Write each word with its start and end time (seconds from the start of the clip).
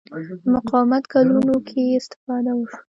د 0.41 0.43
مقاومت 0.55 1.03
کلونو 1.13 1.55
کې 1.67 1.83
استفاده 1.99 2.51
وشوه 2.55 2.79